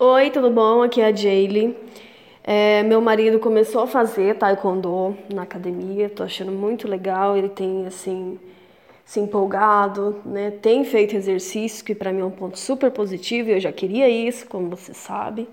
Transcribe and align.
Oi, 0.00 0.30
tudo 0.30 0.48
bom? 0.48 0.80
Aqui 0.82 1.00
é 1.00 1.06
a 1.06 1.12
Jaylee. 1.12 1.76
É, 2.44 2.84
meu 2.84 3.00
marido 3.00 3.40
começou 3.40 3.82
a 3.82 3.86
fazer 3.88 4.36
taekwondo 4.36 5.16
na 5.34 5.42
academia, 5.42 6.08
tô 6.08 6.22
achando 6.22 6.52
muito 6.52 6.86
legal. 6.86 7.36
Ele 7.36 7.48
tem 7.48 7.84
assim 7.84 8.38
se 9.04 9.18
empolgado, 9.18 10.22
né? 10.24 10.52
Tem 10.52 10.84
feito 10.84 11.16
exercício 11.16 11.84
que 11.84 11.96
para 11.96 12.12
mim 12.12 12.20
é 12.20 12.24
um 12.24 12.30
ponto 12.30 12.56
super 12.56 12.92
positivo. 12.92 13.50
Eu 13.50 13.58
já 13.58 13.72
queria 13.72 14.08
isso, 14.08 14.46
como 14.46 14.68
você 14.68 14.94
sabe. 14.94 15.48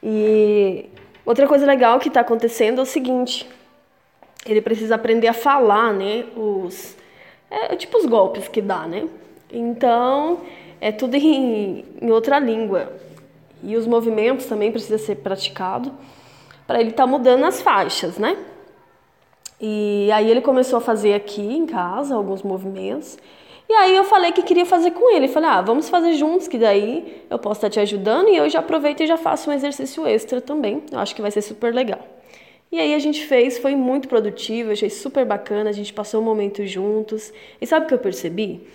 E 0.00 0.88
outra 1.26 1.48
coisa 1.48 1.66
legal 1.66 1.98
que 1.98 2.06
está 2.06 2.20
acontecendo 2.20 2.78
é 2.78 2.82
o 2.82 2.86
seguinte: 2.86 3.48
ele 4.46 4.60
precisa 4.60 4.94
aprender 4.94 5.26
a 5.26 5.34
falar, 5.34 5.92
né? 5.92 6.24
Os 6.36 6.96
é, 7.50 7.74
tipo 7.74 7.98
os 7.98 8.06
golpes 8.06 8.46
que 8.46 8.62
dá, 8.62 8.86
né? 8.86 9.08
Então 9.52 10.40
é 10.80 10.92
tudo 10.92 11.16
em, 11.16 11.84
em 12.00 12.10
outra 12.12 12.38
língua. 12.38 13.09
E 13.62 13.76
os 13.76 13.86
movimentos 13.86 14.46
também 14.46 14.70
precisam 14.70 14.98
ser 14.98 15.16
praticados 15.16 15.92
para 16.66 16.80
ele 16.80 16.90
estar 16.90 17.04
tá 17.04 17.06
mudando 17.06 17.44
as 17.44 17.60
faixas, 17.60 18.18
né? 18.18 18.36
E 19.60 20.10
aí 20.12 20.30
ele 20.30 20.40
começou 20.40 20.78
a 20.78 20.80
fazer 20.80 21.12
aqui 21.12 21.42
em 21.42 21.66
casa 21.66 22.14
alguns 22.14 22.42
movimentos. 22.42 23.18
E 23.68 23.72
aí 23.72 23.94
eu 23.94 24.04
falei 24.04 24.32
que 24.32 24.42
queria 24.42 24.66
fazer 24.66 24.90
com 24.90 25.14
ele. 25.14 25.28
Falei, 25.28 25.48
ah, 25.50 25.60
vamos 25.60 25.88
fazer 25.88 26.14
juntos, 26.14 26.48
que 26.48 26.58
daí 26.58 27.24
eu 27.28 27.38
posso 27.38 27.58
estar 27.58 27.70
te 27.70 27.78
ajudando 27.78 28.28
e 28.28 28.36
eu 28.36 28.48
já 28.48 28.60
aproveito 28.60 29.02
e 29.02 29.06
já 29.06 29.16
faço 29.16 29.50
um 29.50 29.52
exercício 29.52 30.06
extra 30.06 30.40
também. 30.40 30.82
Eu 30.90 30.98
acho 30.98 31.14
que 31.14 31.22
vai 31.22 31.30
ser 31.30 31.42
super 31.42 31.72
legal. 31.74 32.00
E 32.72 32.78
aí 32.78 32.94
a 32.94 32.98
gente 32.98 33.24
fez, 33.26 33.58
foi 33.58 33.76
muito 33.76 34.08
produtivo, 34.08 34.70
achei 34.70 34.88
super 34.88 35.26
bacana, 35.26 35.70
a 35.70 35.72
gente 35.72 35.92
passou 35.92 36.20
um 36.20 36.24
momento 36.24 36.64
juntos. 36.66 37.32
E 37.60 37.66
sabe 37.66 37.84
o 37.84 37.88
que 37.88 37.94
eu 37.94 37.98
percebi? 37.98 38.66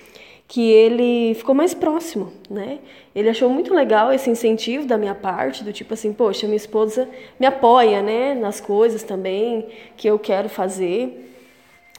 Que 0.47 0.71
ele 0.71 1.33
ficou 1.35 1.55
mais 1.55 1.73
próximo, 1.73 2.31
né? 2.49 2.79
Ele 3.15 3.29
achou 3.29 3.49
muito 3.49 3.73
legal 3.73 4.13
esse 4.13 4.29
incentivo 4.29 4.85
da 4.85 4.97
minha 4.97 5.15
parte, 5.15 5.63
do 5.63 5.73
tipo 5.73 5.93
assim, 5.93 6.13
poxa, 6.13 6.45
minha 6.45 6.57
esposa 6.57 7.09
me 7.39 7.47
apoia, 7.47 8.01
né, 8.01 8.35
nas 8.35 8.61
coisas 8.61 9.03
também 9.03 9.67
que 9.97 10.07
eu 10.07 10.19
quero 10.19 10.47
fazer. 10.49 11.33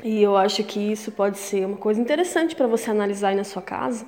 E 0.04 0.22
eu 0.22 0.36
acho 0.36 0.62
que 0.62 0.78
isso 0.78 1.10
pode 1.10 1.38
ser 1.38 1.66
uma 1.66 1.76
coisa 1.76 2.00
interessante 2.00 2.54
para 2.54 2.66
você 2.66 2.90
analisar 2.90 3.28
aí 3.28 3.34
na 3.34 3.44
sua 3.44 3.62
casa. 3.62 4.06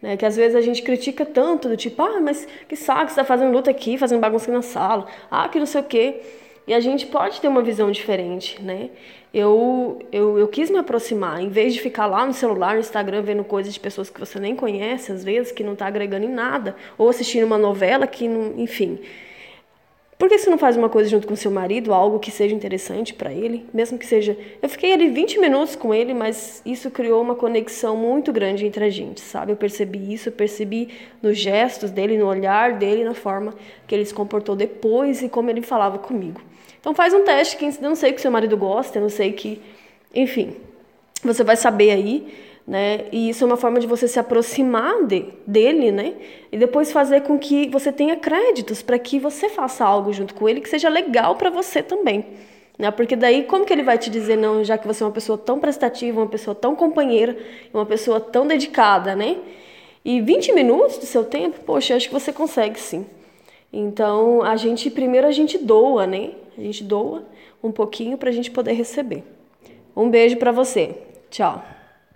Né, 0.00 0.16
que 0.16 0.26
às 0.26 0.36
vezes 0.36 0.54
a 0.54 0.60
gente 0.60 0.82
critica 0.82 1.24
tanto, 1.24 1.68
do 1.68 1.76
tipo, 1.76 2.02
ah, 2.02 2.20
mas 2.20 2.46
que 2.68 2.76
saco, 2.76 3.06
você 3.06 3.12
está 3.12 3.24
fazendo 3.24 3.52
luta 3.52 3.70
aqui, 3.70 3.96
fazendo 3.96 4.20
bagunça 4.20 4.44
aqui 4.44 4.52
na 4.52 4.62
sala, 4.62 5.06
ah, 5.30 5.48
que 5.48 5.58
não 5.58 5.66
sei 5.66 5.80
o 5.80 5.84
quê. 5.84 6.20
E 6.66 6.72
a 6.72 6.80
gente 6.80 7.06
pode 7.06 7.40
ter 7.40 7.48
uma 7.48 7.62
visão 7.62 7.90
diferente, 7.90 8.60
né? 8.62 8.90
Eu, 9.32 10.00
eu, 10.12 10.38
eu 10.38 10.48
quis 10.48 10.70
me 10.70 10.78
aproximar, 10.78 11.42
em 11.42 11.48
vez 11.48 11.74
de 11.74 11.80
ficar 11.80 12.06
lá 12.06 12.24
no 12.24 12.32
celular, 12.32 12.74
no 12.74 12.80
Instagram, 12.80 13.20
vendo 13.22 13.44
coisas 13.44 13.74
de 13.74 13.80
pessoas 13.80 14.08
que 14.08 14.18
você 14.18 14.38
nem 14.38 14.54
conhece, 14.54 15.12
às 15.12 15.24
vezes, 15.24 15.52
que 15.52 15.64
não 15.64 15.72
está 15.74 15.86
agregando 15.86 16.24
em 16.24 16.30
nada, 16.30 16.76
ou 16.96 17.08
assistindo 17.08 17.44
uma 17.44 17.58
novela 17.58 18.06
que 18.06 18.28
não. 18.28 18.58
Enfim. 18.58 19.00
Por 20.24 20.30
que 20.30 20.38
você 20.38 20.48
não 20.48 20.56
faz 20.56 20.74
uma 20.74 20.88
coisa 20.88 21.10
junto 21.10 21.28
com 21.28 21.36
seu 21.36 21.50
marido, 21.50 21.92
algo 21.92 22.18
que 22.18 22.30
seja 22.30 22.54
interessante 22.54 23.12
para 23.12 23.30
ele? 23.30 23.66
Mesmo 23.74 23.98
que 23.98 24.06
seja. 24.06 24.34
Eu 24.62 24.70
fiquei 24.70 24.90
ali 24.94 25.10
20 25.10 25.38
minutos 25.38 25.76
com 25.76 25.92
ele, 25.92 26.14
mas 26.14 26.62
isso 26.64 26.90
criou 26.90 27.20
uma 27.20 27.34
conexão 27.34 27.94
muito 27.94 28.32
grande 28.32 28.64
entre 28.64 28.86
a 28.86 28.88
gente, 28.88 29.20
sabe? 29.20 29.52
Eu 29.52 29.56
percebi 29.56 30.14
isso, 30.14 30.30
eu 30.30 30.32
percebi 30.32 30.88
nos 31.20 31.36
gestos 31.36 31.90
dele, 31.90 32.16
no 32.16 32.26
olhar 32.26 32.72
dele, 32.78 33.04
na 33.04 33.12
forma 33.12 33.52
que 33.86 33.94
ele 33.94 34.06
se 34.06 34.14
comportou 34.14 34.56
depois 34.56 35.20
e 35.20 35.28
como 35.28 35.50
ele 35.50 35.60
falava 35.60 35.98
comigo. 35.98 36.40
Então 36.80 36.94
faz 36.94 37.12
um 37.12 37.22
teste, 37.22 37.58
que 37.58 37.66
eu 37.66 37.74
não 37.82 37.94
sei 37.94 38.14
que 38.14 38.20
seu 38.22 38.30
marido 38.30 38.56
gosta, 38.56 38.96
eu 38.96 39.02
não 39.02 39.10
sei 39.10 39.30
que, 39.30 39.60
enfim, 40.14 40.56
você 41.22 41.44
vai 41.44 41.56
saber 41.56 41.90
aí, 41.90 42.32
né? 42.66 43.04
E 43.12 43.28
isso 43.28 43.44
é 43.44 43.46
uma 43.46 43.56
forma 43.56 43.78
de 43.78 43.86
você 43.86 44.08
se 44.08 44.18
aproximar 44.18 45.04
de, 45.04 45.26
dele, 45.46 45.92
né? 45.92 46.14
E 46.50 46.56
depois 46.56 46.90
fazer 46.90 47.22
com 47.22 47.38
que 47.38 47.68
você 47.68 47.92
tenha 47.92 48.16
créditos 48.16 48.80
para 48.80 48.98
que 48.98 49.18
você 49.18 49.48
faça 49.48 49.84
algo 49.84 50.12
junto 50.12 50.34
com 50.34 50.48
ele 50.48 50.60
que 50.60 50.68
seja 50.68 50.88
legal 50.88 51.36
para 51.36 51.50
você 51.50 51.82
também. 51.82 52.24
Né? 52.78 52.90
Porque 52.90 53.14
daí 53.14 53.44
como 53.44 53.64
que 53.64 53.72
ele 53.72 53.82
vai 53.82 53.98
te 53.98 54.10
dizer 54.10 54.36
não, 54.36 54.64
já 54.64 54.78
que 54.78 54.86
você 54.86 55.02
é 55.02 55.06
uma 55.06 55.12
pessoa 55.12 55.38
tão 55.38 55.60
prestativa, 55.60 56.20
uma 56.20 56.26
pessoa 56.26 56.54
tão 56.54 56.74
companheira, 56.74 57.36
uma 57.72 57.86
pessoa 57.86 58.18
tão 58.18 58.46
dedicada, 58.46 59.14
né? 59.14 59.36
E 60.04 60.20
20 60.20 60.52
minutos 60.52 60.98
do 60.98 61.06
seu 61.06 61.24
tempo, 61.24 61.60
poxa, 61.64 61.94
acho 61.94 62.08
que 62.08 62.14
você 62.14 62.32
consegue 62.32 62.80
sim. 62.80 63.06
Então, 63.72 64.42
a 64.42 64.56
gente 64.56 64.90
primeiro 64.90 65.26
a 65.26 65.32
gente 65.32 65.58
doa, 65.58 66.06
né? 66.06 66.32
A 66.56 66.60
gente 66.60 66.82
doa 66.82 67.24
um 67.62 67.70
pouquinho 67.70 68.16
para 68.16 68.30
a 68.30 68.32
gente 68.32 68.50
poder 68.50 68.72
receber. 68.72 69.22
Um 69.96 70.08
beijo 70.10 70.36
para 70.36 70.52
você. 70.52 70.96
Tchau. 71.30 71.73